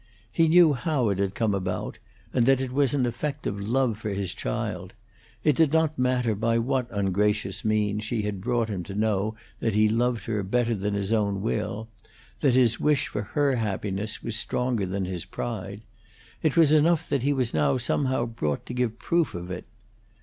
He 0.31 0.47
knew 0.47 0.73
how 0.73 1.09
it 1.09 1.19
had 1.19 1.35
come 1.35 1.53
about, 1.53 1.99
and 2.33 2.47
that 2.47 2.59
it 2.59 2.71
was 2.71 2.95
an 2.95 3.05
effect 3.05 3.45
of 3.45 3.61
love 3.69 3.99
for 3.99 4.09
his 4.09 4.33
child; 4.33 4.93
it 5.43 5.55
did 5.55 5.71
not 5.71 5.99
matter 5.99 6.33
by 6.33 6.57
what 6.57 6.87
ungracious 6.89 7.63
means 7.63 8.03
she 8.03 8.23
had 8.23 8.41
brought 8.41 8.67
him 8.67 8.81
to 8.85 8.95
know 8.95 9.35
that 9.59 9.75
he 9.75 9.87
loved 9.87 10.25
her 10.25 10.41
better 10.41 10.73
than 10.73 10.95
his 10.95 11.13
own 11.13 11.43
will, 11.43 11.87
that 12.39 12.55
his 12.55 12.79
wish 12.79 13.09
for 13.09 13.21
her 13.21 13.57
happiness 13.57 14.23
was 14.23 14.35
stronger 14.35 14.87
than 14.87 15.05
his 15.05 15.23
pride; 15.23 15.81
it 16.41 16.57
was 16.57 16.71
enough 16.71 17.07
that 17.07 17.21
he 17.21 17.31
was 17.31 17.53
now 17.53 17.77
somehow 17.77 18.25
brought 18.25 18.65
to 18.65 18.73
give 18.73 18.97
proof 18.97 19.35
of 19.35 19.51
it. 19.51 19.67